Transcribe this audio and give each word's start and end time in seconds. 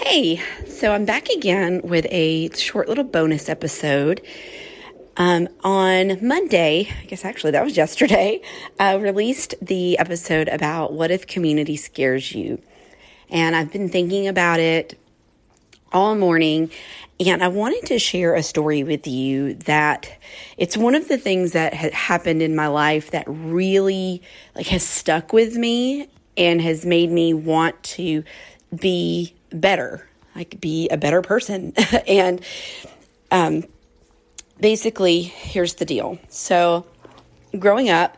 Hey, 0.00 0.40
so 0.64 0.92
I'm 0.92 1.04
back 1.04 1.28
again 1.28 1.80
with 1.82 2.06
a 2.10 2.50
short 2.50 2.88
little 2.88 3.02
bonus 3.02 3.48
episode. 3.48 4.22
Um, 5.16 5.48
on 5.64 6.24
Monday, 6.24 6.88
I 7.02 7.04
guess 7.06 7.24
actually 7.24 7.50
that 7.50 7.64
was 7.64 7.76
yesterday, 7.76 8.40
I 8.78 8.94
released 8.94 9.56
the 9.60 9.98
episode 9.98 10.46
about 10.48 10.92
what 10.92 11.10
if 11.10 11.26
community 11.26 11.76
scares 11.76 12.32
you. 12.32 12.62
And 13.28 13.56
I've 13.56 13.72
been 13.72 13.88
thinking 13.88 14.28
about 14.28 14.60
it 14.60 14.96
all 15.92 16.14
morning 16.14 16.70
and 17.18 17.42
I 17.42 17.48
wanted 17.48 17.84
to 17.86 17.98
share 17.98 18.36
a 18.36 18.42
story 18.44 18.84
with 18.84 19.08
you 19.08 19.54
that 19.54 20.16
it's 20.56 20.76
one 20.76 20.94
of 20.94 21.08
the 21.08 21.18
things 21.18 21.52
that 21.52 21.74
had 21.74 21.92
happened 21.92 22.40
in 22.40 22.54
my 22.54 22.68
life 22.68 23.10
that 23.10 23.24
really 23.26 24.22
like 24.54 24.68
has 24.68 24.84
stuck 24.84 25.32
with 25.32 25.56
me 25.56 26.08
and 26.36 26.62
has 26.62 26.86
made 26.86 27.10
me 27.10 27.34
want 27.34 27.82
to 27.82 28.22
be 28.74 29.34
better, 29.50 30.06
like 30.34 30.60
be 30.60 30.88
a 30.88 30.96
better 30.96 31.22
person. 31.22 31.72
and 32.06 32.40
um, 33.30 33.64
basically, 34.60 35.22
here's 35.22 35.74
the 35.74 35.84
deal. 35.84 36.18
So, 36.28 36.86
growing 37.58 37.90
up, 37.90 38.16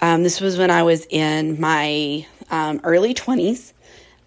um, 0.00 0.22
this 0.22 0.40
was 0.40 0.56
when 0.56 0.70
I 0.70 0.82
was 0.82 1.06
in 1.10 1.60
my 1.60 2.26
um, 2.50 2.80
early 2.84 3.14
20s, 3.14 3.72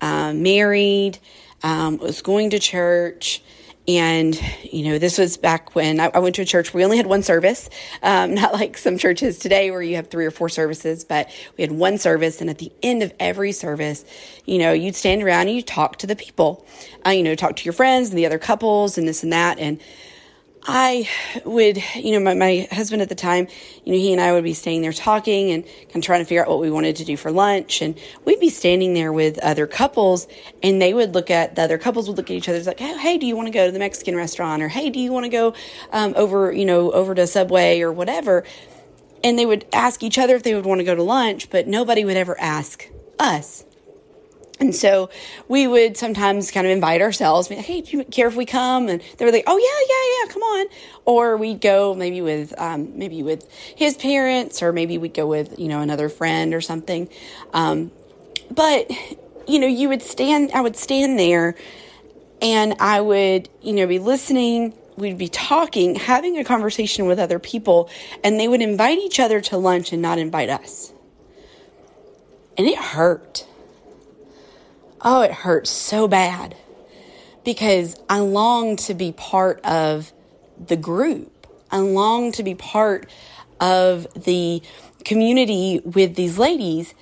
um, 0.02 0.43
married, 0.43 1.17
um, 1.63 1.98
was 1.98 2.21
going 2.21 2.49
to 2.52 2.59
church. 2.59 3.41
And, 3.88 4.40
you 4.63 4.84
know, 4.84 4.99
this 4.99 5.17
was 5.17 5.38
back 5.38 5.76
when 5.76 5.99
I, 5.99 6.12
I 6.13 6.20
went 6.20 6.35
to 6.35 6.44
a 6.44 6.45
church. 6.45 6.73
We 6.73 6.85
only 6.85 6.98
had 6.98 7.08
one 7.08 7.23
service, 7.23 7.70
um, 8.04 8.34
not 8.35 8.54
like 8.54 8.77
some 8.77 8.98
churches 8.98 9.40
today 9.40 9.71
where 9.71 9.81
you 9.81 9.95
have 9.95 10.07
three 10.07 10.26
or 10.26 10.31
four 10.31 10.49
services, 10.49 11.04
but 11.04 11.30
we 11.57 11.63
had 11.63 11.71
one 11.71 11.98
service. 11.98 12.41
And 12.41 12.49
at 12.49 12.59
the 12.59 12.71
end 12.84 13.04
of 13.04 13.13
every 13.20 13.52
service, 13.52 14.05
you 14.45 14.59
know, 14.59 14.71
you'd 14.71 14.95
stand 14.95 15.23
around 15.23 15.48
and 15.48 15.55
you'd 15.55 15.67
talk 15.67 15.98
to 15.98 16.07
the 16.07 16.16
people, 16.16 16.66
uh, 17.05 17.09
you 17.09 17.23
know, 17.23 17.35
talk 17.35 17.55
to 17.55 17.66
your 17.66 17.73
friends 17.73 18.09
and 18.09 18.17
the 18.17 18.26
other 18.26 18.40
couples 18.40 18.98
and 18.98 19.07
this 19.07 19.23
and 19.23 19.34
that. 19.34 19.59
And, 19.59 19.82
I 20.63 21.09
would, 21.43 21.81
you 21.95 22.12
know, 22.12 22.20
my, 22.20 22.35
my 22.35 22.67
husband 22.71 23.01
at 23.01 23.09
the 23.09 23.15
time, 23.15 23.48
you 23.84 23.93
know, 23.93 23.98
he 23.98 24.12
and 24.12 24.21
I 24.21 24.31
would 24.31 24.43
be 24.43 24.54
staying 24.54 24.84
there 24.84 24.93
talking 24.93 25.49
and 25.49 25.65
kind 25.65 25.95
of 25.95 26.03
trying 26.03 26.20
to 26.20 26.26
figure 26.26 26.43
out 26.43 26.49
what 26.49 26.59
we 26.59 26.70
wanted 26.70 26.98
to 26.98 27.05
do 27.05 27.18
for 27.18 27.31
lunch. 27.31 27.81
And 27.81 27.98
we'd 28.26 28.40
be 28.40 28.49
standing 28.49 28.93
there 28.93 29.12
with 29.12 29.40
other 29.40 29.65
couples 29.65 30.27
and 30.62 30.79
they 30.79 30.93
would 30.93 31.15
look 31.15 31.31
at, 31.31 31.55
the 31.55 31.63
other 31.63 31.79
couples 31.79 32.07
would 32.07 32.18
look 32.18 32.29
at 32.29 32.35
each 32.35 32.48
other 32.48 32.62
like, 32.62 32.79
hey, 32.79 33.18
do 33.18 33.26
you 33.26 33.35
want 33.35 33.48
to 33.48 33.51
go 33.51 33.65
to 33.65 33.71
the 33.71 33.79
Mexican 33.79 34.15
restaurant? 34.15 34.62
Or 34.62 34.68
hey, 34.68 34.91
do 34.91 34.99
you 34.99 35.12
want 35.12 35.23
to 35.23 35.29
go 35.29 35.55
um, 35.91 36.13
over, 36.15 36.51
you 36.51 36.65
know, 36.65 36.91
over 36.91 37.15
to 37.15 37.25
Subway 37.25 37.81
or 37.81 37.91
whatever? 37.91 38.43
And 39.23 39.40
they 39.40 39.46
would 39.46 39.65
ask 39.73 40.03
each 40.03 40.20
other 40.20 40.35
if 40.35 40.43
they 40.43 40.53
would 40.53 40.65
want 40.65 40.79
to 40.79 40.85
go 40.85 40.93
to 40.93 41.03
lunch, 41.03 41.49
but 41.49 41.68
nobody 41.68 42.05
would 42.05 42.18
ever 42.18 42.40
ask 42.40 42.87
us. 43.18 43.65
And 44.62 44.76
so 44.76 45.09
we 45.48 45.65
would 45.65 45.98
sometimes 45.98 46.51
kind 46.51 46.67
of 46.67 46.71
invite 46.71 47.01
ourselves, 47.01 47.48
be 47.48 47.55
like, 47.55 47.65
hey, 47.65 47.81
do 47.81 47.98
you 47.98 48.04
care 48.04 48.27
if 48.27 48.35
we 48.35 48.45
come? 48.45 48.90
And 48.90 49.01
they 49.18 49.26
were 49.26 49.31
like, 49.31 49.45
oh, 49.48 49.57
yeah, 49.57 49.87
yeah, 49.90 50.26
yeah, 50.27 50.34
come 50.34 50.43
on. 50.43 50.68
Or 51.03 51.35
we'd 51.35 51.62
go 51.62 51.95
maybe 51.95 52.21
with, 52.21 52.53
um, 52.59 52.98
maybe 52.98 53.23
with 53.23 53.51
his 53.76 53.98
parents, 53.98 54.62
or 54.62 54.71
maybe 54.71 54.99
we'd 54.99 55.15
go 55.15 55.26
with, 55.26 55.57
you 55.57 55.68
know, 55.68 55.81
another 55.81 56.09
friend 56.09 56.53
or 56.53 56.62
something. 56.62 57.09
Um, 57.53 57.91
but, 58.51 58.91
you 59.48 59.57
know, 59.57 59.65
you 59.65 59.90
would 59.90 60.03
stand, 60.03 60.51
I 60.53 60.62
would 60.62 60.77
stand 60.77 61.18
there 61.18 61.55
and 62.40 62.75
I 62.79 63.01
would, 63.01 63.49
you 63.63 63.73
know, 63.73 63.87
be 63.87 63.98
listening. 63.98 64.75
We'd 64.96 65.18
be 65.18 65.28
talking, 65.28 65.96
having 65.96 66.38
a 66.38 66.44
conversation 66.44 67.07
with 67.07 67.18
other 67.18 67.40
people, 67.40 67.90
and 68.23 68.40
they 68.40 68.47
would 68.47 68.62
invite 68.62 69.00
each 69.00 69.19
other 69.19 69.41
to 69.41 69.57
lunch 69.57 69.91
and 69.91 70.03
not 70.03 70.19
invite 70.19 70.50
us. 70.50 70.94
And 72.59 72.68
it 72.68 72.78
hurt 72.78 73.47
oh, 75.03 75.22
it 75.22 75.31
hurts 75.31 75.69
so 75.69 76.07
bad 76.07 76.56
because 77.44 77.96
I 78.09 78.19
long 78.19 78.75
to 78.78 78.94
be 78.94 79.12
part 79.12 79.63
of 79.66 80.12
the 80.63 80.78
group. 80.78 81.47
I 81.72 81.80
long 81.80 82.31
to 82.34 82.44
be 82.44 82.56
part 82.56 83.09
of 83.59 84.08
the 84.14 84.62
community 85.03 85.81
with 85.84 86.16
these 86.16 86.38
ladies. 86.38 86.94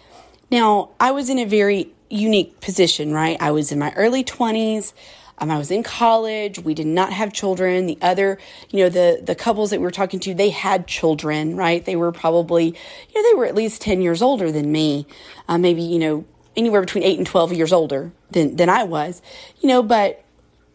Now, 0.52 0.92
I 1.00 1.12
was 1.12 1.30
in 1.30 1.40
a 1.40 1.46
very 1.46 1.92
unique 2.10 2.60
position, 2.62 3.14
right? 3.14 3.38
I 3.40 3.52
was 3.52 3.72
in 3.72 3.80
my 3.80 3.94
early 3.94 4.24
20s. 4.24 4.94
Um, 5.38 5.52
I 5.52 5.58
was 5.58 5.72
in 5.72 5.84
college. 5.84 6.60
We 6.60 6.74
did 6.74 6.88
not 6.88 7.14
have 7.14 7.32
children. 7.32 7.86
The 7.86 7.98
other, 8.02 8.40
you 8.72 8.84
know, 8.84 8.90
the 8.90 9.22
the 9.24 9.36
couples 9.36 9.70
that 9.70 9.80
we 9.80 9.86
were 9.86 9.92
talking 9.92 10.20
to, 10.22 10.34
they 10.34 10.50
had 10.50 10.86
children, 10.86 11.56
right? 11.56 11.84
They 11.84 11.96
were 11.96 12.12
probably, 12.12 12.66
you 12.66 13.24
know, 13.24 13.30
they 13.30 13.38
were 13.38 13.46
at 13.46 13.56
least 13.56 13.82
ten 13.82 14.02
years 14.02 14.22
older 14.22 14.52
than 14.52 14.70
me, 14.72 15.08
uh, 15.48 15.58
maybe, 15.58 15.82
you 15.82 16.00
know, 16.00 16.26
anywhere 16.56 16.82
between 16.82 17.04
eight 17.04 17.18
and 17.18 17.28
12 17.28 17.54
years 17.54 17.74
older 17.74 18.12
than, 18.32 18.56
than 18.56 18.70
I 18.70 18.84
was, 18.84 19.22
you 19.62 19.70
know, 19.70 19.82
but 19.84 20.24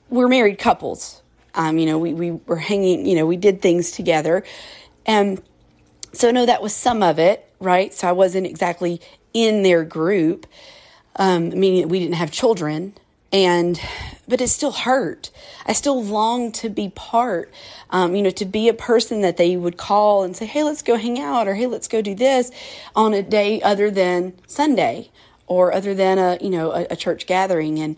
we're 0.08 0.28
married 0.28 0.58
couples. 0.58 1.22
Um, 1.54 1.78
you 1.78 1.86
know, 1.86 1.98
we, 1.98 2.12
we 2.12 2.30
were 2.32 2.56
hanging, 2.56 3.06
you 3.06 3.14
know, 3.14 3.26
we 3.26 3.36
did 3.36 3.62
things 3.62 3.92
together. 3.92 4.44
And 5.06 5.42
so, 6.12 6.30
no, 6.30 6.46
that 6.46 6.62
was 6.62 6.74
some 6.74 7.02
of 7.02 7.18
it, 7.18 7.48
right? 7.60 7.92
So 7.92 8.08
I 8.08 8.12
wasn't 8.12 8.46
exactly 8.46 9.00
in 9.32 9.62
their 9.62 9.84
group, 9.84 10.46
um, 11.16 11.50
meaning 11.50 11.88
we 11.88 11.98
didn't 11.98 12.14
have 12.14 12.30
children. 12.30 12.94
And, 13.32 13.80
but 14.28 14.40
it 14.40 14.46
still 14.48 14.70
hurt. 14.70 15.32
I 15.66 15.72
still 15.72 16.02
long 16.02 16.52
to 16.52 16.68
be 16.68 16.90
part, 16.90 17.52
um, 17.90 18.14
you 18.14 18.22
know, 18.22 18.30
to 18.30 18.44
be 18.44 18.68
a 18.68 18.74
person 18.74 19.22
that 19.22 19.36
they 19.36 19.56
would 19.56 19.76
call 19.76 20.22
and 20.22 20.36
say, 20.36 20.46
hey, 20.46 20.62
let's 20.62 20.82
go 20.82 20.96
hang 20.96 21.18
out 21.18 21.48
or 21.48 21.54
hey, 21.54 21.66
let's 21.66 21.88
go 21.88 22.00
do 22.00 22.14
this 22.14 22.52
on 22.94 23.12
a 23.12 23.22
day 23.22 23.60
other 23.60 23.90
than 23.90 24.34
Sunday 24.46 25.10
or 25.46 25.72
other 25.72 25.94
than 25.94 26.18
a 26.18 26.38
you 26.40 26.50
know 26.50 26.72
a, 26.72 26.86
a 26.90 26.96
church 26.96 27.26
gathering. 27.26 27.78
And 27.78 27.96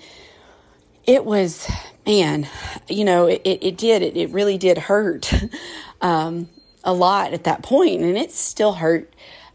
it 1.06 1.24
was 1.24 1.70
man 2.06 2.48
you 2.88 3.04
know 3.04 3.26
it, 3.26 3.42
it, 3.44 3.62
it 3.62 3.76
did 3.76 4.02
it, 4.02 4.16
it 4.16 4.30
really 4.30 4.58
did 4.58 4.78
hurt 4.78 5.32
um, 6.00 6.48
a 6.84 6.92
lot 6.92 7.32
at 7.32 7.44
that 7.44 7.62
point 7.62 8.02
and 8.02 8.16
it 8.16 8.32
still 8.32 8.74
hurt 8.74 9.12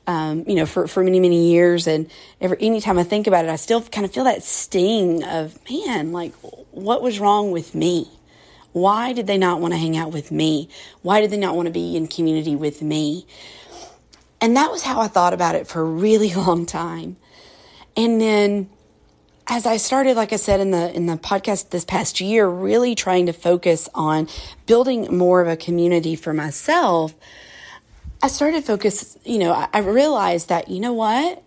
um, 0.07 0.43
you 0.47 0.55
know 0.55 0.65
for, 0.65 0.87
for 0.87 1.03
many 1.03 1.19
many 1.19 1.51
years. 1.51 1.87
And 1.87 2.09
every 2.39 2.57
anytime 2.61 2.97
i 2.97 3.03
think 3.03 3.27
about 3.27 3.45
it 3.45 3.51
i 3.51 3.55
still 3.55 3.81
kind 3.81 4.05
of 4.05 4.13
feel 4.13 4.25
that 4.25 4.43
sting 4.43 5.23
of 5.23 5.57
man 5.69 6.11
like 6.11 6.33
what 6.71 7.01
was 7.01 7.19
wrong 7.19 7.51
with 7.51 7.75
me? 7.75 8.09
Why 8.71 9.11
did 9.11 9.27
they 9.27 9.37
not 9.37 9.59
want 9.59 9.73
to 9.73 9.77
hang 9.77 9.97
out 9.97 10.13
with 10.13 10.31
me? 10.31 10.69
Why 11.01 11.19
did 11.19 11.29
they 11.29 11.37
not 11.37 11.55
want 11.55 11.65
to 11.67 11.73
be 11.73 11.97
in 11.97 12.07
community 12.07 12.55
with 12.55 12.81
me? 12.81 13.25
And 14.39 14.55
that 14.55 14.71
was 14.71 14.81
how 14.81 14.99
i 15.01 15.07
thought 15.07 15.33
about 15.33 15.55
it 15.55 15.67
for 15.67 15.81
a 15.81 15.85
really 15.85 16.33
long 16.35 16.65
time 16.65 17.17
and 17.95 18.21
then 18.21 18.69
as 19.47 19.65
I 19.65 19.77
started, 19.77 20.15
like 20.15 20.33
I 20.33 20.37
said 20.37 20.59
in 20.59 20.71
the 20.71 20.93
in 20.95 21.07
the 21.07 21.17
podcast 21.17 21.69
this 21.69 21.83
past 21.83 22.21
year, 22.21 22.47
really 22.47 22.95
trying 22.95 23.25
to 23.25 23.33
focus 23.33 23.89
on 23.93 24.27
building 24.65 25.17
more 25.17 25.41
of 25.41 25.47
a 25.47 25.57
community 25.57 26.15
for 26.15 26.33
myself, 26.33 27.13
I 28.21 28.27
started 28.27 28.63
focus. 28.63 29.17
You 29.25 29.39
know, 29.39 29.51
I, 29.51 29.67
I 29.73 29.79
realized 29.79 30.49
that 30.49 30.69
you 30.69 30.79
know 30.79 30.93
what, 30.93 31.43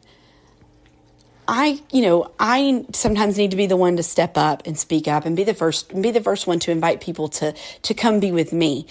I 1.47 1.83
you 1.93 2.03
know 2.03 2.31
I 2.39 2.85
sometimes 2.93 3.39
need 3.39 3.53
to 3.53 3.57
be 3.57 3.67
the 3.67 3.77
one 3.77 3.97
to 3.97 4.03
step 4.03 4.37
up 4.37 4.63
and 4.67 4.79
speak 4.79 5.09
up 5.09 5.25
and 5.25 5.37
be 5.37 5.45
the 5.45 5.55
first 5.55 5.89
be 6.01 6.11
the 6.11 6.23
first 6.23 6.47
one 6.47 6.59
to 6.61 6.71
invite 6.71 7.01
people 7.01 7.29
to 7.29 7.55
to 7.83 7.95
come 7.95 8.21
be 8.21 8.33
with 8.33 8.53
me 8.53 8.87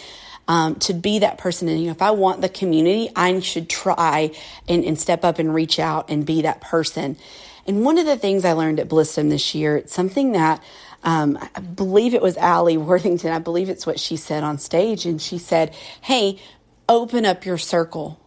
um, 0.48 0.76
to 0.76 0.94
be 0.94 1.20
that 1.20 1.38
person. 1.38 1.68
And 1.68 1.80
you 1.80 1.86
know, 1.86 1.92
if 1.92 2.02
I 2.02 2.12
want 2.12 2.42
the 2.42 2.50
community, 2.50 3.10
I 3.16 3.40
should 3.40 3.70
try 3.70 4.32
and, 4.68 4.84
and 4.84 5.00
step 5.00 5.24
up 5.24 5.40
and 5.40 5.54
reach 5.54 5.80
out 5.80 6.10
and 6.10 6.26
be 6.26 6.42
that 6.42 6.62
person. 6.62 7.18
And 7.66 7.86
one 7.86 7.98
of 7.98 8.06
the 8.06 8.18
things 8.18 8.44
I 8.44 8.54
learned 8.54 8.80
at 8.80 8.90
Blissdom 8.90 9.30
this 9.30 9.56
year, 9.56 9.78
it's 9.78 9.94
something 9.94 10.34
that 10.34 10.62
um, 11.04 11.38
I 11.56 11.60
believe 11.60 12.14
it 12.14 12.22
was 12.22 12.38
Alli 12.38 12.78
Worthington. 12.78 13.32
I 13.32 13.40
believe 13.40 13.70
it's 13.70 13.86
what 13.86 14.00
she 14.00 14.16
said 14.16 14.44
on 14.44 14.58
stage. 14.58 15.06
And 15.06 15.22
she 15.22 15.38
said, 15.38 15.74
Hey, 16.02 16.40
open 16.88 17.26
up 17.26 17.46
your 17.46 17.58
circle 17.58 18.20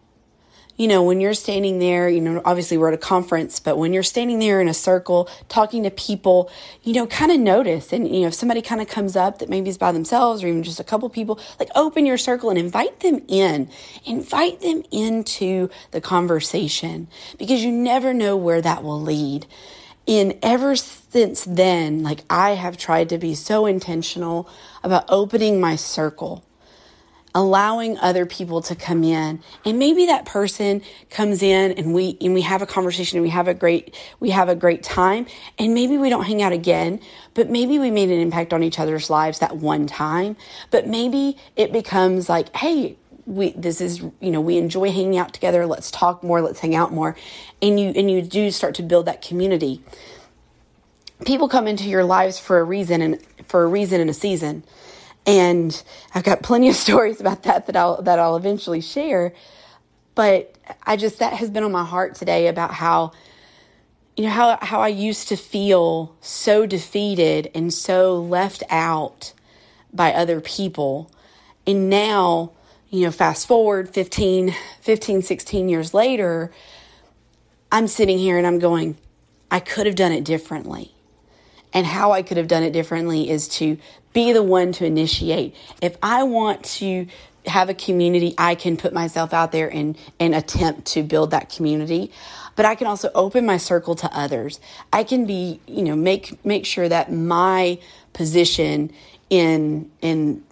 you 0.76 0.88
know, 0.88 1.03
when 1.03 1.20
you're 1.20 1.34
standing 1.34 1.78
there, 1.78 2.09
you 2.09 2.20
know, 2.20 2.42
obviously 2.44 2.76
we're 2.76 2.88
at 2.88 2.94
a 2.94 2.98
conference, 2.98 3.60
but 3.60 3.78
when 3.78 3.92
you're 3.92 4.03
standing 4.03 4.38
there 4.38 4.60
in 4.60 4.69
a 4.69 4.75
circle 4.75 5.28
talking 5.48 5.82
to 5.84 5.91
people, 5.91 6.50
you 6.82 6.92
know, 6.92 7.06
kind 7.06 7.32
of 7.32 7.41
notice. 7.41 7.92
And, 7.92 8.06
you 8.06 8.22
know, 8.22 8.28
if 8.28 8.34
somebody 8.34 8.60
kind 8.60 8.80
of 8.80 8.89
comes 8.89 9.16
up 9.16 9.39
that 9.39 9.48
maybe 9.48 9.71
is 9.71 9.78
by 9.78 9.92
themselves 9.92 10.42
or 10.42 10.48
even 10.48 10.62
just 10.62 10.80
a 10.80 10.84
couple 10.84 11.09
people, 11.09 11.41
like 11.59 11.71
open 11.74 12.04
your 12.04 12.18
circle 12.18 12.50
and 12.50 12.59
invite 12.59 13.00
them 13.00 13.22
in. 13.27 13.71
Invite 14.04 14.60
them 14.60 14.83
into 14.91 15.71
the 15.92 16.00
conversation 16.00 17.09
because 17.39 17.65
you 17.65 17.72
never 17.72 18.12
know 18.12 18.36
where 18.36 18.60
that 18.60 18.83
will 18.83 19.00
lead. 19.00 19.47
And 20.09 20.39
ever 20.42 20.77
since 20.77 21.45
then, 21.45 22.03
like 22.03 22.21
I 22.30 22.50
have 22.50 22.77
tried 22.77 23.09
to 23.09 23.18
be 23.18 23.34
so 23.34 23.66
intentional 23.66 24.48
about 24.84 25.06
opening 25.09 25.60
my 25.60 25.74
circle 25.77 26.45
allowing 27.36 27.98
other 27.98 28.24
people 28.24 28.62
to 28.62 28.74
come 28.74 29.04
in. 29.04 29.38
And 29.66 29.78
maybe 29.78 30.06
that 30.06 30.24
person 30.24 30.80
comes 31.10 31.42
in 31.42 31.72
and 31.72 31.92
we 31.92 32.16
and 32.22 32.33
we 32.33 32.41
have 32.41 32.62
a 32.62 32.66
conversation 32.66 33.18
and 33.18 33.22
we 33.22 33.28
have 33.28 33.47
a 33.47 33.53
great 33.53 33.94
we 34.21 34.30
have 34.30 34.48
a 34.48 34.54
great 34.54 34.83
time 34.83 35.27
and 35.59 35.74
maybe 35.74 35.98
we 35.98 36.09
don't 36.09 36.24
hang 36.24 36.41
out 36.41 36.53
again 36.53 36.98
but 37.34 37.50
maybe 37.50 37.78
we 37.78 37.91
made 37.91 38.09
an 38.09 38.21
impact 38.21 38.54
on 38.54 38.62
each 38.62 38.78
other's 38.78 39.10
lives 39.10 39.41
that 39.41 39.59
one 39.59 39.86
time. 39.86 40.34
But 40.71 40.86
maybe 40.86 41.36
it 41.56 41.72
becomes 41.72 42.30
like 42.30 42.56
hey 42.56 42.97
we 43.27 43.50
this 43.50 43.83
is 43.83 44.00
you 44.00 44.30
know 44.30 44.41
we 44.41 44.56
enjoy 44.56 44.91
hanging 44.91 45.18
out 45.18 45.34
together. 45.34 45.66
Let's 45.66 45.91
talk 45.91 46.24
more. 46.24 46.41
Let's 46.41 46.60
hang 46.60 46.74
out 46.74 46.91
more. 46.91 47.16
And 47.60 47.78
you 47.78 47.91
and 47.91 48.10
you 48.10 48.22
do 48.22 48.50
start 48.50 48.74
to 48.77 48.83
build 48.83 49.04
that 49.06 49.21
community. 49.21 49.83
People 51.27 51.50
come 51.50 51.68
into 51.68 51.84
your 51.84 52.04
lives 52.04 52.38
for 52.38 52.59
a 52.59 52.65
reason 52.65 53.03
and 53.03 53.21
for 53.47 53.62
a 53.62 53.66
reason 53.66 54.00
and 54.00 54.09
a 54.09 54.15
season. 54.15 54.65
And 55.26 55.82
I've 56.14 56.24
got 56.24 56.42
plenty 56.42 56.70
of 56.70 56.76
stories 56.86 57.20
about 57.20 57.44
that 57.44 57.66
that 57.66 57.76
I'll 57.76 58.02
that 58.02 58.20
I'll 58.20 58.36
eventually 58.36 58.82
share. 58.82 59.34
But 60.14 60.56
I 60.84 60.96
just 60.96 61.20
that 61.20 61.34
has 61.34 61.50
been 61.50 61.64
on 61.64 61.72
my 61.72 61.84
heart 61.84 62.16
today 62.16 62.48
about 62.48 62.72
how 62.72 63.12
you 64.16 64.24
know 64.24 64.30
how 64.30 64.58
how 64.62 64.80
I 64.80 64.88
used 64.88 65.28
to 65.28 65.36
feel 65.36 66.16
so 66.22 66.66
defeated 66.66 67.50
and 67.54 67.72
so 67.74 68.20
left 68.20 68.62
out 68.70 69.34
by 69.92 70.12
other 70.14 70.40
people. 70.40 71.10
And 71.66 71.90
now, 71.90 72.52
you 72.90 73.02
know, 73.06 73.12
fast 73.12 73.48
forward 73.48 73.90
15 73.90 74.54
15 74.82 75.22
16 75.22 75.68
years 75.70 75.94
later, 75.94 76.52
I'm 77.72 77.88
sitting 77.88 78.18
here 78.18 78.38
and 78.38 78.46
I'm 78.48 78.60
going, 78.60 78.98
I 79.50 79.60
could 79.60 79.86
have 79.86 79.96
done 79.96 80.12
it 80.12 80.24
differently. 80.24 80.96
And 81.76 81.86
how 81.86 82.12
I 82.12 82.22
could 82.22 82.38
have 82.38 82.48
done 82.48 82.64
it 82.64 82.72
differently 82.72 83.30
is 83.30 83.48
to 83.60 83.78
be 84.14 84.32
the 84.32 84.42
one 84.42 84.72
to 84.74 84.86
initiate. 84.86 85.54
If 85.82 85.98
I 86.02 86.24
want 86.24 86.64
to 86.76 87.06
have 87.46 87.68
a 87.70 87.74
community, 87.74 88.34
I 88.38 88.56
can 88.56 88.78
put 88.78 88.94
myself 88.94 89.34
out 89.34 89.52
there 89.52 89.68
and, 89.72 89.98
and 90.20 90.34
attempt 90.34 90.86
to 90.94 91.04
build 91.04 91.32
that 91.32 91.50
community. 91.50 92.12
But 92.56 92.66
I 92.66 92.76
can 92.76 92.88
also 92.88 93.10
open 93.14 93.46
my 93.46 93.58
circle 93.58 93.96
to 93.96 94.10
others. 94.16 94.60
I 94.92 95.04
can 95.04 95.26
be, 95.26 95.60
you 95.68 95.84
know, 95.84 95.96
make 95.96 96.44
make 96.46 96.66
sure 96.66 96.88
that 96.88 97.12
my 97.12 97.78
position 98.14 98.92
in 99.30 99.92
in 100.02 100.44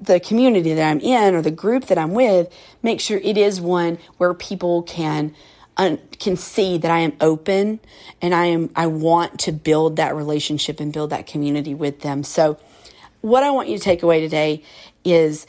the 0.00 0.20
community 0.20 0.74
that 0.74 0.90
I'm 0.90 1.00
in 1.00 1.34
or 1.34 1.42
the 1.42 1.50
group 1.52 1.86
that 1.86 1.98
I'm 1.98 2.14
with, 2.14 2.52
make 2.84 3.00
sure 3.00 3.18
it 3.18 3.38
is 3.38 3.60
one 3.60 3.98
where 4.18 4.34
people 4.34 4.84
can 4.84 5.34
can 6.18 6.36
see 6.36 6.78
that 6.78 6.90
I 6.90 7.00
am 7.00 7.12
open 7.20 7.80
and 8.20 8.34
I 8.34 8.46
am 8.46 8.70
I 8.74 8.88
want 8.88 9.40
to 9.40 9.52
build 9.52 9.96
that 9.96 10.14
relationship 10.16 10.80
and 10.80 10.92
build 10.92 11.10
that 11.10 11.26
community 11.26 11.74
with 11.74 12.00
them. 12.00 12.24
So 12.24 12.58
what 13.20 13.42
I 13.42 13.50
want 13.50 13.68
you 13.68 13.78
to 13.78 13.82
take 13.82 14.02
away 14.02 14.20
today 14.20 14.62
is 15.04 15.46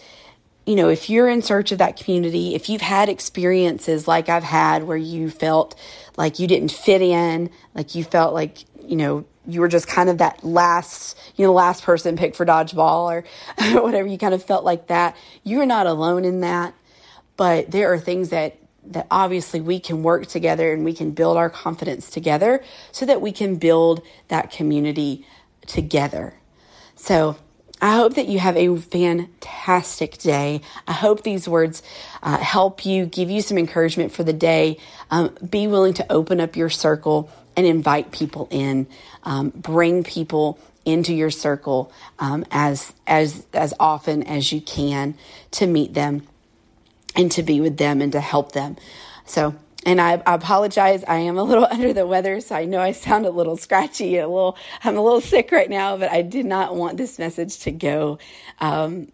you 0.69 0.75
know, 0.75 0.87
if 0.87 1.09
you're 1.09 1.27
in 1.27 1.41
search 1.41 1.71
of 1.71 1.79
that 1.79 1.97
community, 1.97 2.53
if 2.53 2.69
you've 2.69 2.81
had 2.81 3.09
experiences 3.09 4.07
like 4.07 4.29
I've 4.29 4.43
had 4.43 4.83
where 4.83 4.97
you 4.97 5.31
felt 5.31 5.73
like 6.15 6.37
you 6.37 6.45
didn't 6.45 6.71
fit 6.71 7.01
in, 7.01 7.49
like 7.73 7.95
you 7.95 8.03
felt 8.03 8.35
like, 8.35 8.59
you 8.85 8.95
know, 8.95 9.25
you 9.47 9.61
were 9.61 9.67
just 9.67 9.87
kind 9.87 10.09
of 10.09 10.19
that 10.19 10.43
last, 10.43 11.17
you 11.35 11.43
know, 11.43 11.53
last 11.53 11.81
person 11.81 12.15
picked 12.17 12.35
for 12.35 12.45
dodgeball 12.45 13.11
or 13.11 13.79
whatever, 13.81 14.07
you 14.07 14.19
kind 14.19 14.35
of 14.35 14.43
felt 14.43 14.63
like 14.63 14.87
that. 14.87 15.17
You're 15.43 15.65
not 15.65 15.87
alone 15.87 16.23
in 16.23 16.41
that, 16.41 16.75
but 17.35 17.71
there 17.71 17.91
are 17.91 17.97
things 17.97 18.29
that 18.29 18.55
that 18.89 19.07
obviously 19.09 19.61
we 19.61 19.79
can 19.79 20.03
work 20.03 20.27
together 20.27 20.73
and 20.73 20.83
we 20.83 20.93
can 20.93 21.11
build 21.11 21.37
our 21.37 21.49
confidence 21.49 22.09
together 22.09 22.63
so 22.91 23.05
that 23.05 23.21
we 23.21 23.31
can 23.31 23.55
build 23.55 24.01
that 24.27 24.51
community 24.51 25.25
together. 25.67 26.33
So 26.95 27.37
I 27.81 27.95
hope 27.95 28.15
that 28.15 28.27
you 28.27 28.39
have 28.39 28.57
a 28.57 28.75
fantastic 28.75 30.17
day. 30.17 30.61
I 30.85 30.91
hope 30.91 31.23
these 31.23 31.47
words 31.47 31.81
uh, 32.21 32.37
help 32.37 32.85
you, 32.85 33.05
give 33.05 33.29
you 33.29 33.41
some 33.41 33.57
encouragement 33.57 34.11
for 34.11 34.23
the 34.23 34.33
day. 34.33 34.77
Um, 35.09 35.35
be 35.47 35.67
willing 35.67 35.93
to 35.95 36.11
open 36.11 36.41
up 36.41 36.57
your 36.57 36.69
circle 36.69 37.31
and 37.55 37.65
invite 37.65 38.11
people 38.11 38.49
in. 38.51 38.87
Um, 39.23 39.49
bring 39.49 40.03
people 40.03 40.59
into 40.83 41.13
your 41.13 41.29
circle 41.29 41.91
um, 42.17 42.45
as 42.51 42.93
as 43.05 43.45
as 43.53 43.73
often 43.79 44.23
as 44.23 44.51
you 44.51 44.59
can 44.59 45.15
to 45.51 45.67
meet 45.67 45.93
them 45.93 46.27
and 47.15 47.31
to 47.33 47.43
be 47.43 47.61
with 47.61 47.77
them 47.77 48.01
and 48.01 48.11
to 48.13 48.21
help 48.21 48.53
them. 48.53 48.77
So, 49.25 49.55
and 49.85 50.01
I, 50.01 50.21
I, 50.25 50.35
apologize. 50.35 51.03
I 51.07 51.17
am 51.17 51.37
a 51.37 51.43
little 51.43 51.65
under 51.71 51.93
the 51.93 52.05
weather, 52.07 52.41
so 52.41 52.55
I 52.55 52.65
know 52.65 52.79
I 52.79 52.91
sound 52.91 53.25
a 53.25 53.31
little 53.31 53.57
scratchy, 53.57 54.17
a 54.17 54.27
little. 54.27 54.57
I'm 54.83 54.97
a 54.97 55.01
little 55.01 55.21
sick 55.21 55.51
right 55.51 55.69
now, 55.69 55.97
but 55.97 56.11
I 56.11 56.21
did 56.21 56.45
not 56.45 56.75
want 56.75 56.97
this 56.97 57.19
message 57.19 57.59
to 57.59 57.71
go, 57.71 58.19
um, 58.59 59.07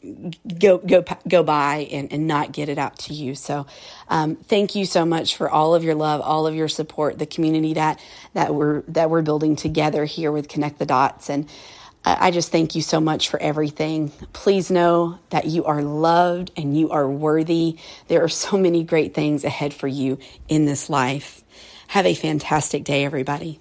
go, 0.60 0.80
go, 0.80 1.04
go 1.28 1.44
by 1.44 1.88
and, 1.92 2.12
and 2.12 2.28
not 2.28 2.52
get 2.52 2.70
it 2.70 2.78
out 2.78 3.00
to 3.00 3.14
you. 3.14 3.36
So, 3.36 3.68
um, 4.10 4.36
thank 4.36 4.76
you 4.76 4.86
so 4.86 5.06
much 5.06 5.36
for 5.36 5.50
all 5.50 5.76
of 5.76 5.84
your 5.84 5.96
love, 5.96 6.22
all 6.22 6.48
of 6.48 6.56
your 6.56 6.68
support, 6.68 7.20
the 7.20 7.28
community 7.28 7.74
that 7.76 8.00
that 8.34 8.56
we're 8.56 8.82
that 8.84 9.10
we're 9.10 9.22
building 9.22 9.56
together 9.56 10.06
here 10.06 10.32
with 10.32 10.48
Connect 10.48 10.80
the 10.80 10.86
Dots, 10.86 11.30
and 11.30 11.48
I 12.06 12.30
just 12.30 12.52
thank 12.52 12.76
you 12.76 12.84
so 12.84 13.00
much 13.02 13.30
for 13.30 13.42
everything. 13.42 14.10
Please 14.32 14.70
know 14.70 15.18
that 15.32 15.48
you 15.48 15.66
are 15.66 15.82
loved 15.82 16.52
and 16.56 16.78
you 16.78 16.92
are 16.92 17.10
worthy. 17.10 17.78
There 18.08 18.24
are 18.24 18.30
so 18.30 18.58
many 18.58 18.84
great 18.84 19.16
things 19.16 19.44
ahead 19.44 19.74
for 19.74 19.88
you 19.88 20.20
in 20.48 20.66
this 20.66 20.88
life. 20.88 21.44
Have 21.88 22.06
a 22.06 22.14
fantastic 22.14 22.84
day, 22.84 23.06
everybody. 23.06 23.60